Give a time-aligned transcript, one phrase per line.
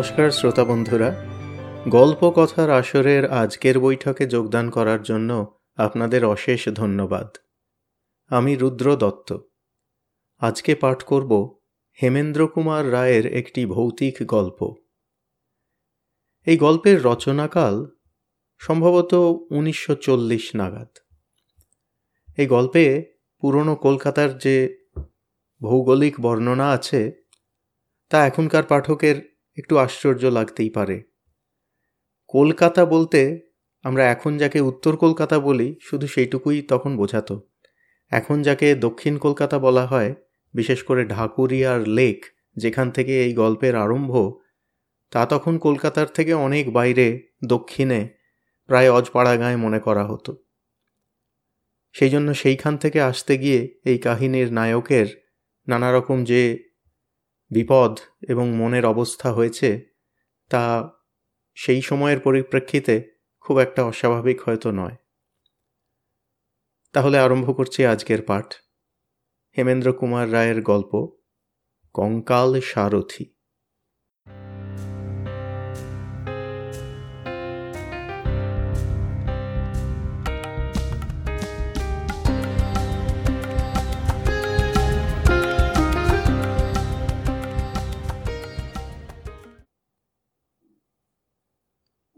[0.00, 1.26] নমস্কার, শ্রোতা বন্ধুরা।
[1.88, 7.36] গল্প কথার আসরের আজকের বৈঠকে যোগদান করার জন্য আপনাদের অশেষ ধন্যবাদ।
[8.28, 9.38] আমি রুদ্র দত্ত।
[10.38, 11.58] আজকে পাঠ করব
[12.02, 14.74] হেমেন্দ্র কুমার রায়ের একটি ভৌতিক গল্প।
[16.46, 17.86] এই গল্পের রচনাকাল
[18.58, 19.14] সম্ভবত
[19.50, 20.98] উনিশশো চল্লিশ নাগাদ।
[22.36, 23.06] এই গল্পে
[23.40, 24.86] পুরনো কলকাতার যে
[25.62, 27.12] ভৌগোলিক বর্ণনা আছে,
[28.10, 31.02] তা এখনকার পাঠকের একটু আশ্চর্য লাগতেই পারে।
[32.26, 33.50] কলকাতা বলতে
[33.82, 37.48] আমরা এখন যাকে উত্তর কলকাতা বলি, শুধু সেইটুকুই তখন বোঝাতো।
[38.10, 40.14] এখন যাকে দক্ষিণ কলকাতা বলা হয়,
[40.54, 42.24] বিশেষ করে ঢাকুরিয়ার লেক,
[42.56, 44.32] যেখান থেকে এই গল্পের আরম্ভ,
[45.10, 48.08] তা তখন কলকাতার থেকে অনেক বাইরে, দক্ষিণে,
[48.66, 50.44] প্রায় অজপাড়া গায়ে মনে করা হতো।
[51.92, 55.06] সেই জন্য সেইখান থেকে আসতে গিয়ে এই কাহিনীর নায়কের
[55.68, 56.69] নানা রকম যে
[57.50, 57.98] বিপদ
[58.28, 59.86] এবং মনের অবস্থা হয়েছে,
[60.48, 60.90] তা
[61.54, 64.96] সেই সময়ের পরিপ্রেক্ষিতে খুব একটা অস্বাভাবিক হয়তো নয়।
[66.92, 68.54] তাহলে আরম্ভ করছি আজকের পাঠ।
[69.58, 71.16] হেমেন্দ্র কুমার রায়ের গল্প,
[71.92, 73.39] কঙ্কাল সারথী।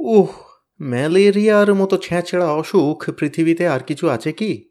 [0.05, 0.33] উহ
[0.81, 4.71] ম্যালেরিয়ার মতো ছ্যাঁচড়া অসুখ পৃথিবীতে আর কিছু আছে কি?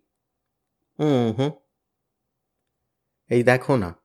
[1.00, 1.52] হুম
[3.30, 3.96] এই দেখো না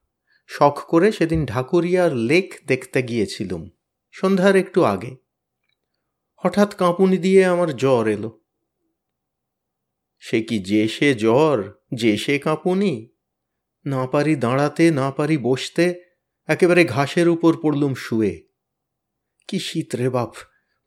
[0.46, 3.70] শখ করে সেদিন ঢাকুরিয়ার লেক দেখতে গিয়েছিলুম
[4.12, 5.16] সন্ধ্যার একটু আগে।
[6.36, 8.40] হঠাৎ কাঁপুনি দিয়ে আমার জ্বর এলো।
[10.18, 13.10] সে কি যে সে জ্বর যে সে কাঁপুনি?
[13.86, 16.16] না পারি দাঁড়াতে না পারি বসতে
[16.46, 18.48] একেবারে ঘাসের উপর পড়লুম শুয়ে।
[19.48, 20.34] কি শীত রে বাপ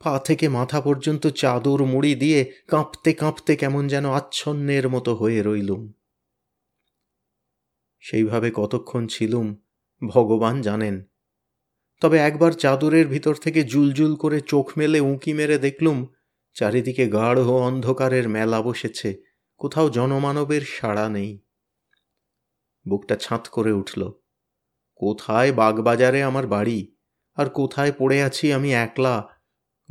[0.03, 5.93] পা থেকে মাথা পর্যন্ত চাদর মুড়ি দিয়ে কাঁপতে কাঁপতে কেমন যেন আচ্ছন্নের মতো হয়ে রইলুম।
[7.99, 9.55] সেইভাবে কতক্ষণ ছিলুম,
[10.07, 11.03] ভগবান জানেন।
[12.01, 16.07] তবে একবার চাদরের ভিতর থেকে জুলজুল করে চোখ মেলে উঁকি মেরে দেখলুম,
[16.53, 19.17] চারিদিকে গাঢ় অন্ধকারের মেলা বসেছে,
[19.57, 21.41] কোথাও জনমানবের সাড়া নেই।
[22.87, 24.11] বুকটা ছাঁত করে উঠল,
[24.95, 26.95] কোথায় বাগবাজারে আমার বাড়ি,
[27.35, 29.38] আর কোথায় পড়ে আছি আমি একলা?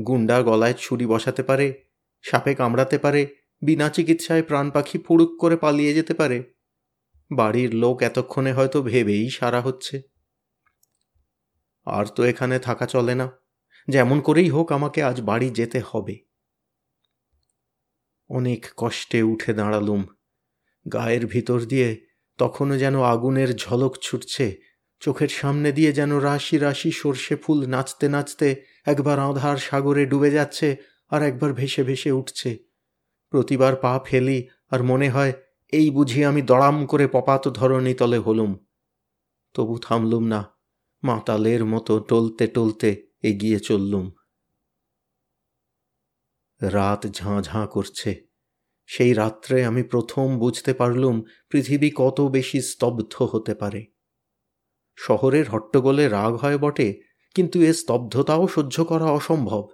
[0.06, 1.84] গুন্ডা গলায় ছুরি বসাতে পারে,
[2.22, 6.54] সাপে কামড়াতে পারে, বিনা চিকিৎসায় প্রাণ পাখি ফুড়ুক করে পালিয়ে যেতে পারে।
[7.30, 10.02] বাড়ির লোক এতক্ষণে হয়তো ভেবেই সারা হচ্ছে।
[11.84, 13.30] আর তো এখানে থাকা চলে না।
[13.88, 16.18] যেমন করেই হোক আমাকে আজ বাড়ি যেতে হবে।
[18.28, 20.06] অনেক কষ্টে উঠে দাঁড়ালুম।
[20.92, 22.06] গায়ের ভিতর দিয়ে
[22.38, 24.56] তখনও যেন আগুনের ঝলক ছুটছে,
[25.00, 30.76] চোখের সামনে দিয়ে যেন রাশি রাশি সর্ষে ফুল নাচতে নাচতে একবার আধার সাগরে ডুবে যাচ্ছে
[31.10, 32.58] আর একবার ভেসে ভেসে উঠছে।
[33.30, 35.32] প্রতিবার পা ফেলি আর মনে হয়,
[35.72, 38.56] এই বুঝি আমি দড়াম করে পপাত ধরণী তলে হলুম।
[39.54, 40.54] তবু থামলুম না,
[41.02, 44.10] মাতালের মতো টলতে টলতে এগিয়ে চললুম।
[46.62, 48.24] রাত ঝাঁ ঝাঁ করছে,
[48.86, 53.86] সেই রাত্রে আমি প্রথম বুঝতে পারলুম পৃথিবী কত বেশি স্তব্ধ হতে পারে।
[54.96, 57.07] শহরের হট্টগোলে রাগ হয় বটে
[57.38, 59.68] কিন্তু এ স্তব্ধতাও সহ্য করা অসম্ভব।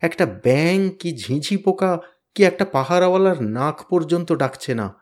[0.00, 1.98] একটা ব্যাং কি ঝিঁঝি পোকা,
[2.34, 4.94] কি একটা পাহারাওয়ালার নাক পর্যন্ত ডাকছে না।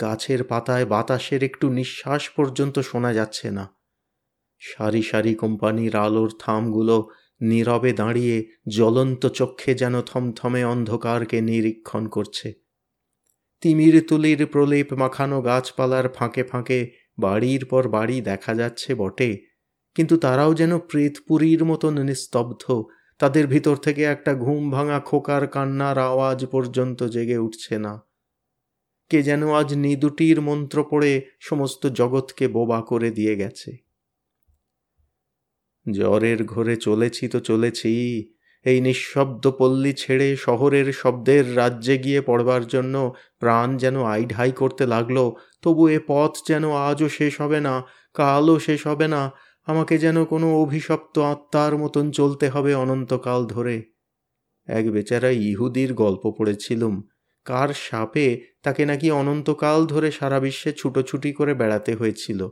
[0.00, 3.74] গাছের পাতায় বাতাসের একটু নিঃশ্বাস পর্যন্ত শোনা যাচ্ছে না।
[4.58, 7.08] সারি সারি কোম্পানির আলোর থামগুলো
[7.42, 12.52] নীরবে দাঁড়িয়ে জ্বলন্ত চক্ষে যেন থমথমে অন্ধকারকে নিরীক্ষণ করছে।
[13.60, 19.49] তিমির তুলির প্রলেপ মাখানো গাছপালার ফাঁকে ফাঁকে বাড়ির পর বাড়ি দেখা যাচ্ছে বটে।
[19.94, 22.64] কিন্তু তারাও যেন প্রেতপুরীর মতন নিস্তব্ধ।
[23.18, 28.00] তাদের ভিতর থেকে একটা ঘুম ভাঙা খোকার কান্নার আওয়াজ পর্যন্ত জেগে উঠছে না।
[29.10, 33.70] কে যেন আজ নিদুটির মন্ত্র পড়ে সমস্ত জগৎকে বোবা করে দিয়ে গেছে।
[35.86, 37.92] জ্বরের ঘরে চলেছি তো চলেছি।
[38.66, 42.94] এই নিঃশব্দ পল্লী ছেড়ে শহরের শব্দের রাজ্যে গিয়ে পড়বার জন্য
[43.38, 45.18] প্রাণ যেন আইঢাই করতে লাগল,
[45.62, 47.82] তবু এ পথ যেন আজও শেষ হবে না,
[48.14, 49.32] কালও শেষ হবে না
[49.70, 53.92] আমাকে যেন কোনো অভিশপ্ত আত্মার মতন চলতে হবে অনন্তকাল ধরে।
[54.66, 57.02] এক বেচারা ইহুদির গল্প পড়েছিলুম।
[57.44, 58.26] কার সাপে
[58.62, 62.48] তাকে নাকি অনন্তকাল ধরে সারা বিশ্বে ছুটোছুটি করে বেড়াতে হয়েছিল?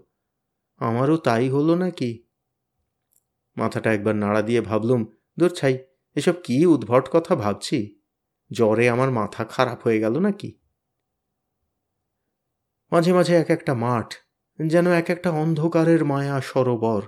[0.76, 2.25] আমারও তাই হলো নাকি?
[3.56, 5.06] মাথাটা একবার নাড়া দিয়ে ভাবলুম,
[5.38, 5.79] দূর ছাই,
[6.14, 8.00] এসব কি উদ্ভট কথা ভাবছি?
[8.53, 10.59] জ্বরে আমার মাথা খারাপ হয়ে গেল নাকি?
[12.93, 14.14] মাঝে মাঝে এক একটা মাঠ
[14.58, 17.02] যেন এক একটা অন্ধকারের মায়া সরোবর।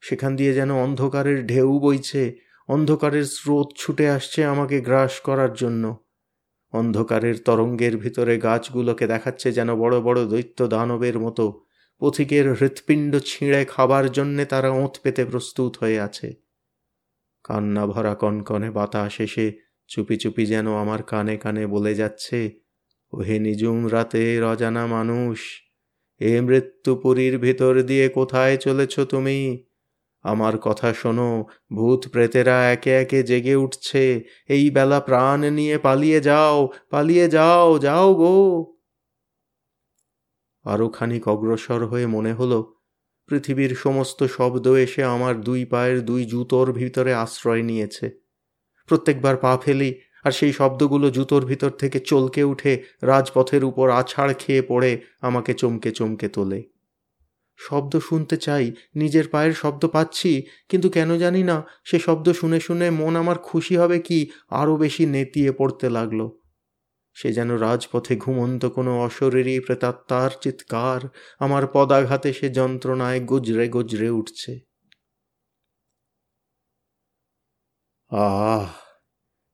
[0.00, 2.38] সেখান দিয়ে যেন অন্ধকারের ঢেউ বইছে,
[2.68, 6.06] অন্ধকারের স্রোত ছুটে আসছে আমাকে গ্রাস করার জন্য।
[6.72, 11.62] অন্ধকারের তরঙ্গের ভিতরে গাছগুলোকে দেখাচ্ছে যেন বড় বড় দৈত্য দানবের মতো।
[12.00, 16.34] পথিকের হৃৎপিণ্ড ছিঁড়ে খাবার জন্যে তারা ওঁত পেতে প্রস্তুত হয়ে আছে।
[17.44, 19.52] কান্না ভরা কনকনে বাতাস এসে
[19.88, 22.60] চুপি চুপি যেন আমার কানে কানে বলে যাচ্ছে,
[23.12, 25.65] ওহে নিজুম রাতে অজানা মানুষ।
[26.20, 29.66] এ মৃত্যুপুরীর ভিতর দিয়ে কোথায় চলেছ তুমি?
[30.24, 36.68] আমার কথা শোনো, ভূত প্রেতেরা একে একে জেগে উঠছে। এই বেলা প্রাণ নিয়ে পালিয়ে যাও
[36.90, 38.36] পালিয়ে যাও যাও গো।
[40.64, 42.58] আরও খানিক অগ্রসর হয়ে মনে হলো,
[43.28, 48.06] পৃথিবীর সমস্ত শব্দ এসে আমার দুই পায়ের দুই জুতোর ভিতরে আশ্রয় নিয়েছে।
[48.86, 49.90] প্রত্যেকবার পা ফেলি
[50.26, 55.90] আর সেই শব্দগুলো জুতোর ভিতর থেকে চলকে উঠে রাজপথের উপর আছাড় খেয়ে পড়ে আমাকে চমকে
[55.90, 56.60] চমকে তোলে।
[57.58, 60.32] শব্দ শুনতে চাই, নিজের পায়ের শব্দ পাচ্ছি,
[60.68, 65.06] কিন্তু কেন জানি না, সে শব্দ শুনে শুনে মন আমার খুশি হবে কি, আরও বেশি
[65.06, 66.20] নেতিয়ে পড়তে লাগল।
[67.16, 71.00] সে যেন রাজপথে ঘুমন্ত কোনো অশরীরী প্রেতাত্মার চিৎকার,
[71.38, 74.52] আমার পদাঘাতে সে যন্ত্রণায় গুজরে গুজরে উঠছে।
[78.12, 78.85] আহ!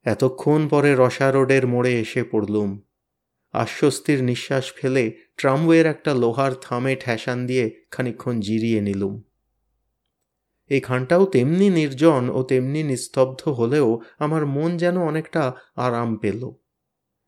[0.04, 2.80] এতক্ষণ পরে রসা রোডের মোড়ে এসে পড়লুম।
[3.52, 9.22] আশ্বস্তির নিঃশ্বাস ফেলে ট্রামওয়ের একটা লোহার থামে ঠেসান দিয়ে খানিক্ষণ জিরিয়ে নিলুম।
[10.68, 16.50] এই খানটাও তেমনি নির্জন ও তেমনি নিস্তব্ধ হলেও আমার মন যেন অনেকটা আরাম পেল।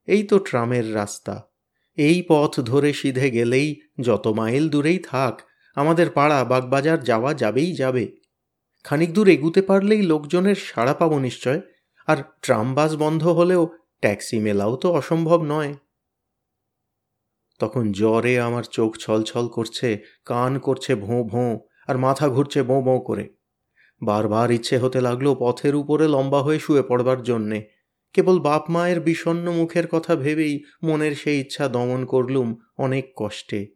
[0.07, 1.51] এই তো ট্রামের রাস্তা।
[1.97, 5.43] এই পথ ধরে সিধে গেলেই যত মাইল দূরেই থাক,
[5.75, 8.17] আমাদের পাড়া বাগবাজার যাওয়া যাবেই যাবে।
[8.85, 11.61] খানিক দূর এগুতে পারলেই লোকজনের সাড়া পাবো নিশ্চয়।
[12.09, 13.67] আর ট্রাম বাস বন্ধ হলেও
[14.01, 15.75] ট্যাক্সি মেলাও তো অসম্ভব নয়।
[17.61, 21.59] তখন জ্বরে আমার চোখ ছলছল করছে, কান করছে ভোঁ ভোঁ,
[21.89, 23.29] আর মাথা ঘুরছে বোঁ বোঁ করে।
[24.03, 27.71] বারবার ইচ্ছে হতে লাগল পথের উপরে লম্বা হয়ে শুয়ে পড়বার জন্যে।
[28.13, 33.74] কেবল বাপ মায়ের বিষণ্ন মুখের কথা ভেবেই মনের সেই ইচ্ছা দমন করলুম অনেক কষ্টে।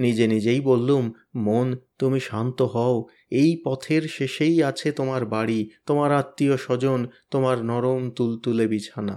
[0.00, 6.56] নিজে নিজেই বললুম, মন, তুমি শান্ত হও। এই পথের শেষেই আছে তোমার বাড়ি, তোমার আত্মীয়
[6.56, 7.00] স্বজন
[7.30, 9.16] তোমার নরম তুলতুলে বিছানা।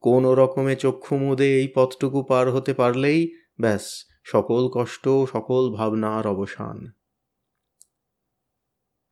[0.00, 3.20] কোনো রকমে চক্ষু মুদে এই পথটুকু পার হতে পারলেই
[3.60, 3.84] ব্যাস,
[4.24, 6.92] সকল কষ্ট, সকল ভাবনার অবসান।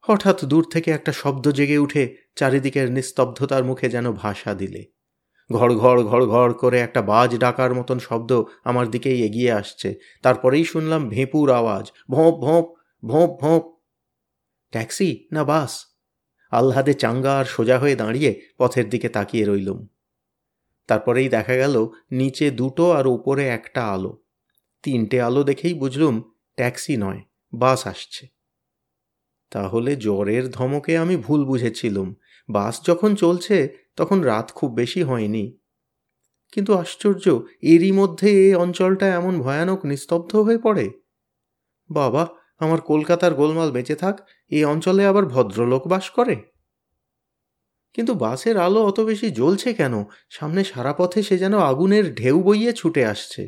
[0.05, 4.85] হঠাৎ দূর থেকে একটা শব্দ জেগে উঠে, চারিদিকের নিস্তব্ধতার মুখে যেন ভাষা দিলে।
[5.53, 10.65] ঘড় ঘড় ঘড় ঘড় করে একটা বাজ ডাকার মতন শব্দ আমার দিকেই এগিয়ে আসছে। তারপরেই
[10.65, 12.67] শুনলাম ভেঁপুর আওয়াজ। ভোঁপ ভোঁপ
[13.05, 13.65] ভোঁপ ভোঁপ।
[14.71, 15.87] ট্যাক্সি না বাস?
[16.51, 19.87] আহ্লাদে চাঙ্গা আর সোজা হয়ে দাঁড়িয়ে পথের দিকে তাকিয়ে রইলুম।
[20.87, 24.23] তারপরেই দেখা গেল নিচে দুটো আর উপরে একটা আলো।
[24.83, 26.23] তিনটে আলো দেখেই বুঝলুম
[26.57, 27.21] ট্যাক্সি নয়,
[27.53, 28.29] বাস আসছে।
[29.51, 32.15] তাহলে জ্বরের ধমকে আমি ভুল বুঝেছিলুম।
[32.49, 33.57] বাস যখন চলছে
[33.99, 35.45] তখন রাত খুব বেশি হয়নি।
[36.53, 37.25] কিন্তু আশ্চর্য,
[37.63, 40.87] এরই মধ্যে এই অঞ্চলটা এমন ভয়ানক নিস্তব্ধ হয়ে পড়ে।
[41.91, 42.23] বাবা,
[42.59, 44.17] আমার কলকাতার গোলমাল বেঁচে থাক
[44.51, 46.37] এই অঞ্চলে আবার ভদ্রলোক বাস করে।
[47.95, 49.95] কিন্তু বাসের আলো অত বেশি জ্বলছে কেন?
[50.31, 53.43] সামনে সারা পথে সে যেন আগুনের ঢেউ বইয়ে ছুটে আসছে।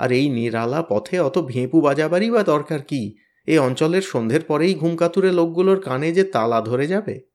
[0.00, 3.02] আর এই নিরালা পথে অত ভেঁপু বাজাবারই বা দরকার কি?
[3.48, 7.33] এই অঞ্চলের সন্ধ্যের পরেই ঘুমকাতুরে লোকগুলোর কানে যে তালা ধরে যাবে।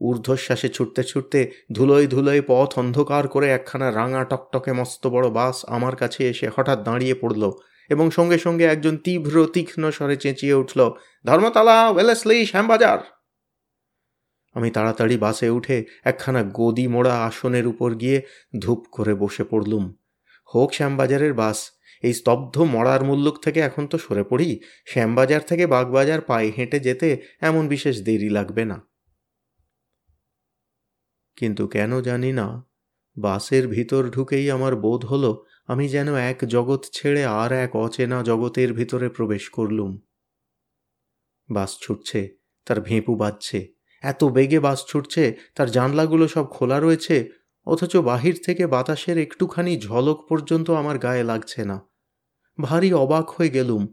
[0.00, 5.96] ঊর্ধ্বশ্বাসে ছুটতে ছুটতে ধুলোয় ধুলোয় পথ অন্ধকার করে একখানা রাঙা টকটকে মস্ত বড় বাস আমার
[5.96, 7.50] কাছে এসে হঠাৎ দাঁড়িয়ে পড়ল
[7.90, 10.90] এবং সঙ্গে সঙ্গে একজন তীব্র, তীক্ষ্ণ স্বরে চেঁচিয়ে উঠল,
[11.24, 12.98] ধর্মতলা, ওয়েলেসলি, শ্যামবাজার!
[14.52, 18.22] আমি তাড়াতাড়ি বাসে উঠে একখানা গদি মোড়া আসনের উপর গিয়ে
[18.58, 19.96] ধূপ করে বসে পড়লুম।
[20.54, 21.70] হোক শ্যামবাজারের বাস,
[22.02, 27.20] এই স্তব্ধ মরার মুল্লুক থেকে এখন তো সরে পড়ি, শ্যামবাজার থেকে বাগবাজার পায়ে হেঁটে যেতে
[27.40, 28.93] এমন বিশেষ দেরি লাগবে না।
[31.36, 32.66] কিন্তু কেন জানি না।
[33.16, 38.72] বাসের ভিতর ঢুকেই আমার বোধ হলো আমি যেন এক জগৎ ছেড়ে আর এক অচেনা জগতের
[38.72, 39.98] ভিতরে প্রবেশ করলুম।
[41.50, 42.28] বাস ছুটছে,
[42.64, 47.30] তার ভেঁপু বাজছে, এত বেগে বাস ছুটছে, তার জানলাগুলো সব খোলা রয়েছে,
[47.66, 51.86] অথচ বাহির থেকে বাতাসের একটুখানি ঝলক পর্যন্ত আমার গায়ে লাগছে না।
[52.60, 53.86] ভারী অবাক হয়ে গেলুম,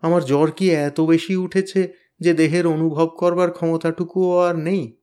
[0.00, 4.97] আমার জ্বর কি এত বেশি উঠেছে যে দেহের অনুভব করবার ক্ষমতাটুকুও আর নেই?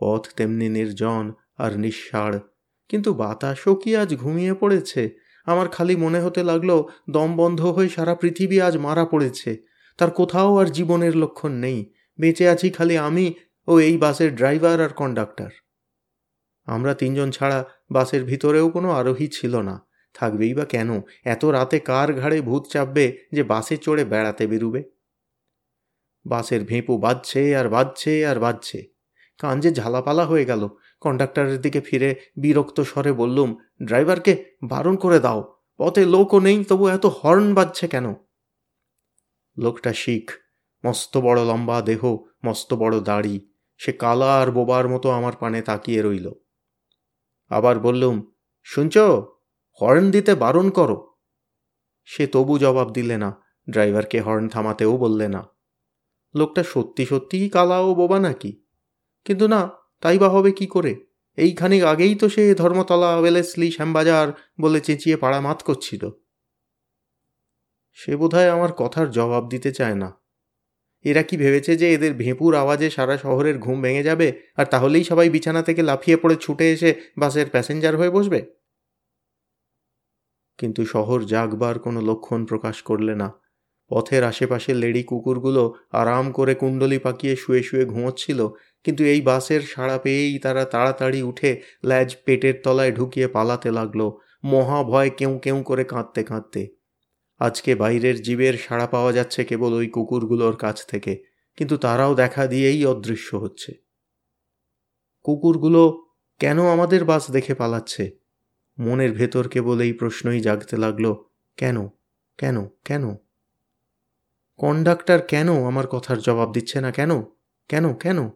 [0.00, 2.38] পথ তেমনি নির্জন আর নিঃসাড়
[2.88, 5.10] কিন্তু বাতাসও কি আজ ঘুমিয়ে পড়েছে?
[5.46, 9.56] আমার খালি মনে হতে লাগল, দম বন্ধ হয়ে সারা পৃথিবী আজ মারা পড়েছে।
[9.98, 13.34] তার কোথাও আর জীবনের লক্ষণ নেই। বেঁচে আছি খালি আমি
[13.66, 15.50] ও এই বাসের ড্রাইভার আর কন্ডাক্টর।
[16.66, 21.00] আমরা তিনজন ছাড়া বাসের ভিতরেও কোনো আরোহী ছিল না। থাকবেই বা কেন?
[21.24, 24.82] এত রাতে কার ঘাড়ে ভূত চাপবে যে বাসে চড়ে বেড়াতে বেরুবে?
[26.26, 28.97] বাসের ভেঁপু বাজছে আর বাজছে আর বাজছে।
[29.38, 30.68] কান যে ঝালাপালা হয়ে গেল।
[31.00, 37.06] কন্ডাক্টরের দিকে ফিরে বিরক্ত স্বরে বললুম, ড্রাইভারকে বারণ করে দাও। পথে লোকও নেই, তবু এত
[37.06, 38.14] হর্ন বাজছে কেন?
[39.58, 40.30] লোকটা শিখ,
[40.84, 46.02] মস্ত বড় লম্বা দেহ, মস্ত বড় দাড়ি। সে কালা আর বোবার মতো আমার পানে তাকিয়ে
[46.02, 46.32] রইল।
[47.48, 48.30] আবার বললুম,
[48.62, 48.98] শুনছ,
[49.82, 51.14] হর্ন দিতে বারণ করো।
[52.04, 55.46] সে তবু জবাব দিলে না, ড্রাইভারকে হর্ন থামাতেও বললে না।
[56.34, 58.62] লোকটা সত্যি সত্যিই কালা ও বোবা নাকি?
[59.28, 59.70] কিন্তু না,
[60.00, 60.92] তাই বা হবে কি করে?
[61.36, 66.10] এইখানে আগেই তো সে ধর্মতলা ওয়েলেসলি শ্যামবাজার বলে চেঁচিয়ে পাড়া মাত করছিল।
[67.92, 70.08] সে বোধহয় আমার কথার জবাব দিতে চায় না।
[71.04, 75.30] এরা কি ভেবেছে যে এদের ভেঁপুর আওয়াজে সারা শহরের ঘুম ভেঙে যাবে আর তাহলেই সবাই
[75.30, 78.40] বিছানা থেকে লাফিয়ে পড়ে ছুটে এসে বাসের প্যাসেঞ্জার হয়ে বসবে?
[80.58, 83.28] কিন্তু শহর জাগবার কোনো লক্ষণ প্রকাশ করলে না।
[83.90, 85.62] পথের আশেপাশে লেডি কুকুরগুলো
[86.00, 88.40] আরাম করে কুণ্ডলি পাকিয়ে শুয়ে শুয়ে ঘুমোচ্ছিল,
[88.84, 91.50] কিন্তু এই বাসের সাড়া পেয়েই তারা তাড়াতাড়ি উঠে
[91.88, 94.00] ল্যাজ পেটের তলায় ঢুকিয়ে পালাতে লাগল,
[94.44, 96.62] মহা ভয় কেউ কেউ করে কাঁদতে কাঁদতে।
[97.40, 101.12] আজকে বাইরের জীবের সাড়া পাওয়া যাচ্ছে কেবল ওই কুকুরগুলোর কাছ থেকে,
[101.58, 103.70] কিন্তু তারাও দেখা দিয়েই অদৃশ্য হচ্ছে।
[105.24, 105.82] কুকুরগুলো
[106.40, 108.04] কেন আমাদের বাস দেখে পালাচ্ছে?
[108.78, 111.06] মনের ভেতর কেবল এই প্রশ্নই জাগতে লাগল,
[111.58, 111.76] কেন
[112.38, 113.04] কেন কেন?
[114.58, 117.22] কন্ডাক্টর কেন আমার কথার জবাব দিচ্ছে না কেন?
[117.68, 118.30] কেন কেন?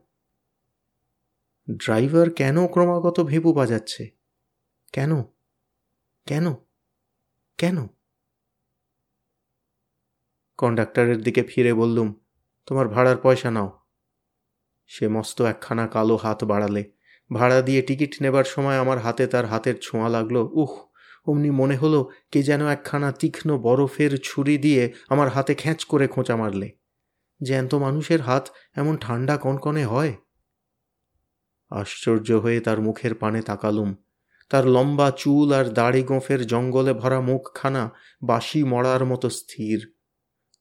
[1.70, 4.10] ড্রাইভার কেন ক্রমাগত ভেবু বাজাচ্ছে?
[4.92, 5.22] কেন?
[6.26, 6.54] কেন?
[7.58, 7.86] কেন?
[10.56, 12.14] কন্ডাক্টরের দিকে ফিরে বললুম,
[12.66, 13.78] তোমার ভাড়ার পয়সা নাও।
[14.86, 16.92] সে মস্ত একখানা কালো হাত বাড়ালে।
[17.32, 20.91] ভাড়া দিয়ে টিকিট নেবার সময় আমার হাতে তার হাতের ছোঁয়া লাগল, উহ!
[21.26, 26.36] অমনি মনে হলো কে যেন একখানা তীক্ষ্ণ বরফের ছুরি দিয়ে আমার হাতে খ্যাঁচ করে খোঁচা
[26.36, 26.70] মারলে।
[27.42, 30.14] জ্যান্ত মানুষের হাত এমন ঠান্ডা কনকনে হয়।
[31.70, 33.94] আশ্চর্য হয়ে তার মুখের পানে তাকালুম।
[34.48, 37.90] তার লম্বা চুল আর দাড়ি গোঁফের জঙ্গলে ভরা মুখখানা
[38.22, 39.92] বাসি মরার মতো স্থির।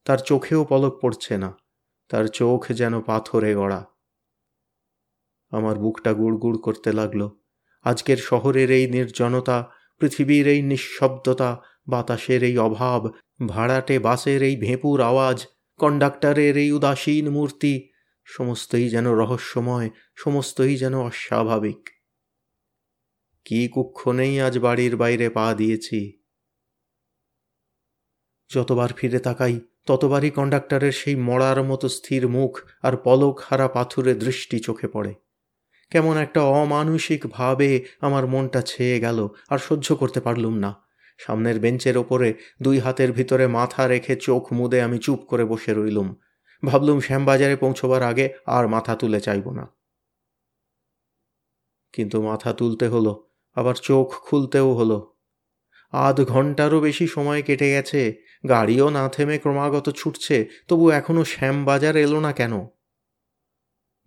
[0.05, 1.57] তার চোখেও পলক পড়ছে না।
[2.09, 3.85] তার চোখ যেন পাথরে গড়া।
[5.51, 7.29] আমার বুকটা গুড়গুড় করতে লাগল।
[7.83, 9.69] আজকের শহরের এই নির্জনতা
[10.01, 11.51] পৃথিবীর এই নিঃশব্দতা,
[11.87, 13.01] বাতাসের এই অভাব,
[13.47, 15.45] ভাড়াটে বাসের এই ভেঁপুর আওয়াজ,
[15.79, 17.73] কন্ডাক্টরের এই উদাসীন মূর্তি,
[18.27, 21.89] সমস্তই যেন রহস্যময়, সমস্তই যেন অস্বাভাবিক।
[23.45, 25.99] কি কুক্ষণেই আজ বাড়ির বাইরে পা দিয়েছি।
[28.49, 29.55] যতবার ফিরে তাকাই,
[29.85, 35.13] ততবারই কন্ডাক্টরের সেই মরার মতো স্থির মুখ আর পলক হারা পাথুরে দৃষ্টি চোখে পড়ে।
[35.91, 40.71] কেমন একটা অমানসিক ভাবে আমার মনটা ছেয়ে গেল, আর সহ্য করতে পারলুম না।
[41.19, 46.15] সামনের বেঞ্চের ওপরে দুই হাতের ভিতরে মাথা রেখে চোখ মুদে আমি চুপ করে বসে রইলুম।
[46.65, 49.65] ভাবলুম শ্যামবাজারে পৌঁছবার আগে আর মাথা তুলে চাইব না।
[51.93, 54.97] কিন্তু মাথা তুলতে হলো, আবার চোখ খুলতেও হলো।
[55.93, 58.01] আধ ঘন্টারও বেশি সময় কেটে গেছে,
[58.49, 62.53] গাড়িও না থেমে ক্রমাগত ছুটছে, তবু এখনও শ্যামবাজার এলো না কেন?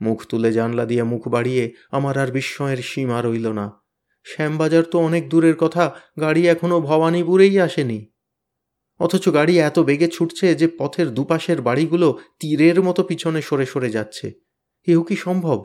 [0.01, 3.73] মুখ তুলে জানলা দিয়ে মুখ বাড়িয়ে আমার আর বিস্ময়ের সীমা রইল না।
[4.25, 8.07] শ্যামবাজার তো অনেক দূরের কথা, গাড়ি এখনও ভবানীপুরেই আসেনি।
[8.99, 14.33] অথচ গাড়ি এত বেগে ছুটছে যে পথের দুপাশের বাড়িগুলো তীরের মতো পিছনে সরে সরে যাচ্ছে।
[14.87, 15.65] এও কি সম্ভব?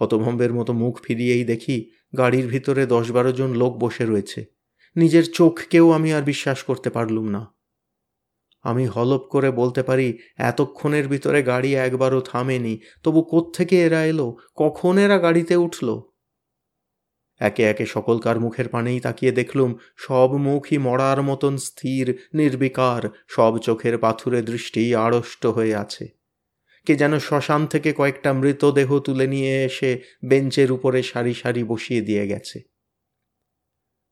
[0.00, 4.44] হতভম্বের মতো মুখ ফিরিয়েই দেখি গাড়ির ভিতরে দশ বারো জন লোক বসে রয়েছে।
[4.96, 7.59] নিজের চোখকেও আমি আর বিশ্বাস করতে পারলুম না।
[8.62, 14.36] আমি হলপ করে বলতে পারি, এতক্ষণের ভিতরে গাড়ি একবারও থামেনি। তবু কোত্থেকে এরা এলো?
[14.54, 16.00] কখন এরা গাড়িতে উঠল?
[17.38, 23.98] একে একে সকলকার মুখের পানেই তাকিয়ে দেখলুম, সব মুখই মরার মতন স্থির, নির্বিকার, সব চোখের
[23.98, 26.08] পাথুরে দৃষ্টি আড়ষ্ট হয়ে আছে।
[26.86, 32.26] কে যেন শ্মশান থেকে কয়েকটা মৃতদেহ তুলে নিয়ে এসে বেঞ্চের উপরে সারি সারি বসিয়ে দিয়ে
[32.26, 32.60] গেছে।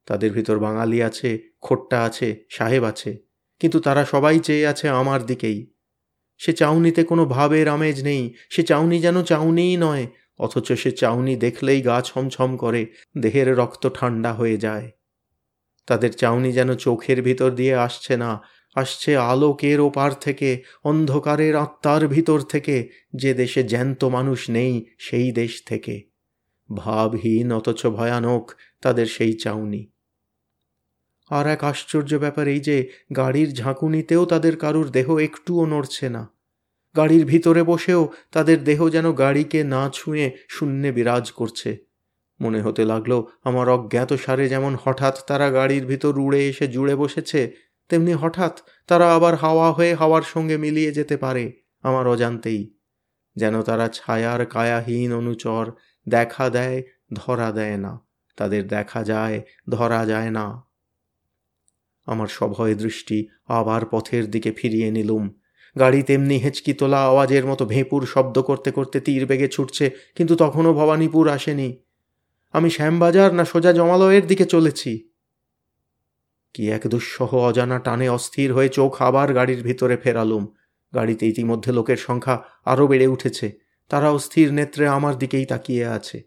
[0.06, 3.27] তাদের ভিতর বাঙালি আছে, খোট্টা আছে, সাহেব আছে।
[3.60, 5.66] কিন্তু তারা সবাই চেয়ে আছে আমার দিকেই।
[6.38, 10.06] সে চাউনিতে কোনো ভাবের আমেজ নেই, সে চাউনি যেন চাউনিই নয়,
[10.38, 12.86] অথচ সে চাউনি দেখলেই গা ছমছম করে,
[13.18, 14.90] দেহের রক্ত ঠান্ডা হয়ে যায়।
[15.86, 18.42] তাদের চাউনি যেন চোখের ভিতর দিয়ে আসছে না,
[18.74, 25.62] আসছে আলোকের ওপার থেকে, অন্ধকারের আত্মার ভিতর থেকে, যে দেশে জ্যান্ত মানুষ নেই, সেই দেশ
[25.66, 26.02] থেকে।
[26.74, 29.90] ভাবহীন, অথচ ভয়ানক, তাদের সেই চাউনি।
[31.30, 36.28] আর এক আশ্চর্য ব্যাপার এই যে, গাড়ির ঝাঁকুনিতেও তাদের কারুর দেহ একটুও নড়ছে না।
[36.96, 41.76] গাড়ির ভিতরে বসেও তাদের দেহ যেন গাড়িকে না ছুঁয়ে শূন্যে বিরাজ করছে।
[42.40, 47.52] মনে হতে লাগল, আমার অজ্ঞাত সারে যেমন হঠাৎ তারা গাড়ির ভিতর উড়ে এসে জুড়ে বসেছে,
[47.88, 52.74] তেমনি হঠাৎ তারা আবার হাওয়া হয়ে হাওয়ার সঙ্গে মিলিয়ে যেতে পারে, আমার অজান্তেই।
[53.36, 55.72] যেন তারা ছায়ার কায়াহীন অনুচর
[56.08, 56.82] দেখা দেয়,
[57.12, 58.00] ধরা দেয় না।
[58.36, 60.67] তাদের দেখা যায়, ধরা যায় না।
[62.08, 63.18] আমার সভয় দৃষ্টি
[63.58, 65.24] আবার পথের দিকে ফিরিয়ে নিলুম।
[65.76, 70.72] গাড়ি তেমনি হেঁচকি তোলা, আওয়াজের মতো ভেঁপুর শব্দ করতে করতে তীর বেগে ছুটছে, কিন্তু তখনও
[70.74, 71.68] ভবানীপুর আসেনি।
[72.54, 74.92] আমি শ্যামবাজার না সোজা জমালয়ের দিকে চলেছি।
[76.54, 80.44] কি এক দুঃসহ অজানা টানে অস্থির হয়ে চোখ আবার গাড়ির ভিতরে ফেরালুম।
[80.92, 83.46] গাড়িতে ইতিমধ্যে লোকের সংখ্যা আরও বেড়ে উঠেছে।
[83.90, 86.18] তারাও স্থির নেত্রে আমার দিকেই তাকিয়ে আছে।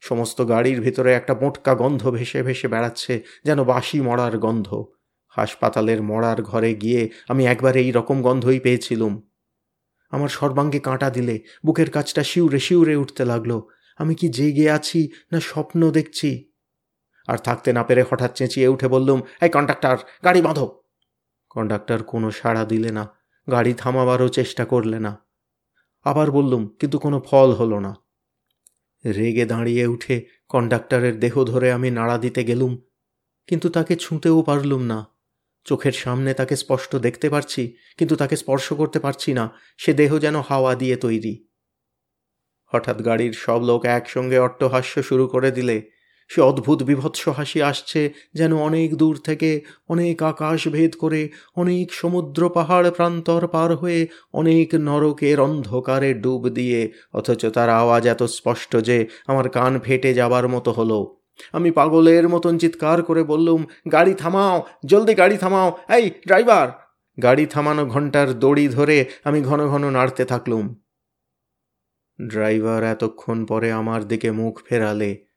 [0.00, 4.84] সমস্ত গাড়ির ভিতরে একটা মোটকা গন্ধ ভেসে ভেসে বেড়াচ্ছে, যেন বাসি মরার গন্ধ।
[5.28, 9.22] হাসপাতালের মরার ঘরে গিয়ে আমি একবার এই রকম গন্ধই পেয়েছিলুম।
[10.10, 13.60] আমার সর্বাঙ্গে কাঁটা দিলে, বুকের কাজটা শিউরে শিউরে উঠতে লাগল।
[13.98, 16.52] আমি কি জেগে আছি না স্বপ্ন দেখছি?
[17.28, 20.82] আর থাকতে না পেরে হঠাৎ চেঁচিয়ে উঠে বললুম, এই কন্ডাক্টর, গাড়ি বাঁধো!
[21.50, 23.14] কন্ডাক্টর কোনো সাড়া দিলে না,
[23.50, 25.26] গাড়ি থামাবারও চেষ্টা করলে না।
[26.04, 27.94] আবার বললুম, কিন্তু কোনো ফল হলো না।
[29.04, 32.72] রেগে দাঁড়িয়ে উঠে কন্ডাক্টরের দেহ ধরে আমি নাড়া দিতে গেলুম,
[33.48, 35.06] কিন্তু তাকে ছুঁতেও পারলুম না।
[35.64, 40.40] চোখের সামনে তাকে স্পষ্ট দেখতে পারছি, কিন্তু তাকে স্পর্শ করতে পারছি না, সে দেহ যেন
[40.40, 41.46] হাওয়া দিয়ে তৈরি।
[42.72, 45.76] হঠাৎ গাড়ির সব লোক একসঙ্গে অট্টহাস্য শুরু করে দিলে
[46.30, 52.48] সে অদ্ভুত বিভৎস হাসি আসছে যেন অনেক দূর থেকে, অনেক আকাশ ভেদ করে, অনেক সমুদ্র
[52.48, 59.06] পাহাড় প্রান্তর পার হয়ে অনেক নরকের অন্ধকারে ডুব দিয়ে, অথচ তার আওয়াজ এত স্পষ্ট যে
[59.26, 61.16] আমার কান ফেটে যাবার মতো হলো।
[61.52, 66.68] আমি পাগলের মতন চিৎকার করে বললুম, গাড়ি থামাও, জলদি গাড়ি থামাও, এই ড্রাইভার!
[67.22, 70.64] গাড়ি থামানো ঘণ্টার দড়ি ধরে আমি ঘন ঘন নাড়তে থাকলুম।
[72.20, 75.29] ড্রাইভার এতক্ষণ পরে আমার দিকে মুখ ফেরালে।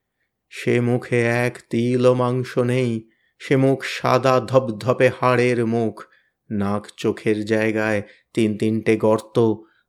[0.53, 6.03] সে মুখে এক তিল মাংস নেই, সে মুখ সাদা ধপধপে হাড়ের মুখ।
[6.49, 8.01] নাক চোখের জায়গায়
[8.33, 9.37] তিন তিনটে গর্ত,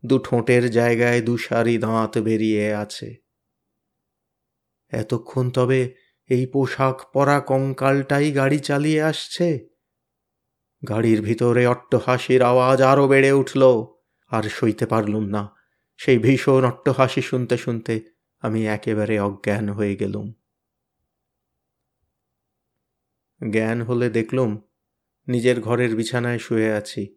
[0.04, 3.08] দু ঠোঁটের জায়গায় দুসারি দাঁত বেরিয়ে আছে।
[4.92, 5.94] এতক্ষণ তবে
[6.30, 9.48] এই পোশাক পরা কঙ্কালটাই গাড়ি চালিয়ে আসছে?
[10.88, 13.62] গাড়ির ভিতরে অট্টহাসির আওয়াজ আরও বেড়ে উঠল,
[14.30, 15.42] আর সইতে পারলুম না।
[15.98, 17.94] সেই ভীষণ অট্টহাসি শুনতে শুনতে
[18.42, 20.43] আমি একেবারে অজ্ঞান হয়ে গেলুম।
[23.52, 24.60] জ্ঞান হলে দেখলুম
[25.28, 27.16] নিজের ঘরের বিছানায় শুয়ে আছি।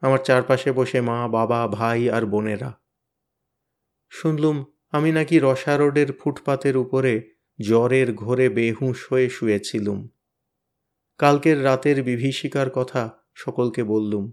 [0.00, 2.80] আমার চারপাশে বসে মা, বাবা, ভাই আর বোনেরা।
[4.10, 10.08] শুনলুম আমি নাকি রসা রোডের ফুটপাতের উপরে জ্বরের ঘোরে বেহুঁশ হয়ে শুয়েছিলুম।
[11.18, 14.32] কালকের রাতের বিভীষিকার কথা সকলকে বললুম।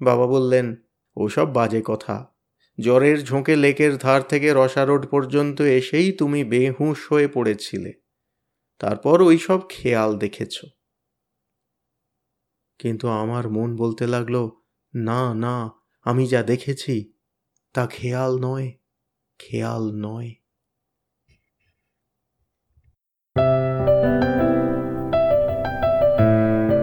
[0.00, 0.76] বাবা বললেন,
[1.16, 2.32] ওসব বাজে কথা।
[2.80, 8.05] জ্বরের ঝোঁকে লেকের ধার থেকে রসা রোড পর্যন্ত এসেই তুমি বেহুঁশ হয়ে পড়েছিলে।
[8.78, 10.64] তারপর ওই সব খেয়াল দেখেছ।
[12.78, 14.50] কিন্তু আমার মন বলতে লাগল,
[14.94, 15.70] না না,
[16.04, 17.12] আমি যা দেখেছি,
[17.74, 18.72] তা খেয়াল নয়
[19.38, 20.34] খেয়াল নয়।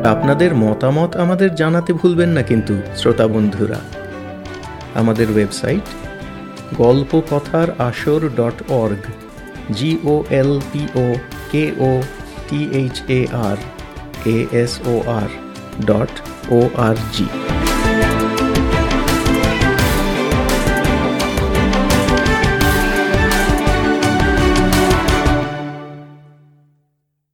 [0.06, 3.80] আপনাদের মতামত আমাদের জানাতে ভুলবেন না কিন্তু, শ্রোতা বন্ধুরা।
[4.96, 5.82] আমাদের ওয়েবসাইট
[6.78, 9.04] গল্প কথার আসর dot org
[9.74, 11.16] G O L P O
[11.54, 11.92] K O
[12.48, 13.58] T H A R
[14.28, 15.30] A S O R
[15.86, 16.12] dot
[16.52, 17.28] O R G